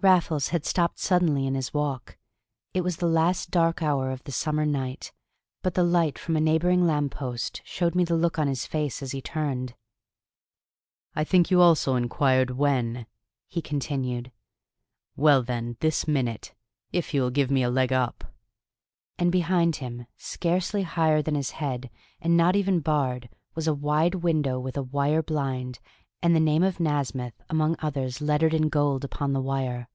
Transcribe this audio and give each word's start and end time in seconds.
Raffles 0.00 0.50
had 0.50 0.64
stopped 0.64 1.00
suddenly 1.00 1.44
in 1.44 1.56
his 1.56 1.74
walk. 1.74 2.16
It 2.72 2.82
was 2.82 2.98
the 2.98 3.08
last 3.08 3.50
dark 3.50 3.82
hour 3.82 4.12
of 4.12 4.22
the 4.22 4.30
summer 4.30 4.64
night, 4.64 5.10
but 5.60 5.74
the 5.74 5.82
light 5.82 6.20
from 6.20 6.36
a 6.36 6.40
neighboring 6.40 6.86
lamppost 6.86 7.60
showed 7.64 7.96
me 7.96 8.04
the 8.04 8.14
look 8.14 8.38
on 8.38 8.46
his 8.46 8.64
face 8.64 9.02
as 9.02 9.10
he 9.10 9.20
turned. 9.20 9.74
"I 11.16 11.24
think 11.24 11.50
you 11.50 11.60
also 11.60 11.96
inquired 11.96 12.50
when," 12.52 13.06
he 13.48 13.60
continued. 13.60 14.30
"Well, 15.16 15.42
then, 15.42 15.76
this 15.80 16.06
minute 16.06 16.54
if 16.92 17.12
you 17.12 17.20
will 17.22 17.30
give 17.30 17.50
me 17.50 17.64
a 17.64 17.68
leg 17.68 17.92
up!" 17.92 18.32
And 19.18 19.32
behind 19.32 19.76
him, 19.82 20.06
scarcely 20.16 20.84
higher 20.84 21.22
than 21.22 21.34
his 21.34 21.50
head, 21.50 21.90
and 22.20 22.36
not 22.36 22.54
even 22.54 22.78
barred, 22.78 23.30
was 23.56 23.66
a 23.66 23.74
wide 23.74 24.14
window 24.14 24.60
with 24.60 24.76
a 24.76 24.82
wire 24.84 25.24
blind, 25.24 25.80
and 26.20 26.34
the 26.34 26.40
name 26.40 26.64
of 26.64 26.80
Nasmyth 26.80 27.40
among 27.48 27.76
others 27.78 28.20
lettered 28.20 28.52
in 28.52 28.68
gold 28.68 29.04
upon 29.04 29.32
the 29.34 29.40
wire. 29.40 29.88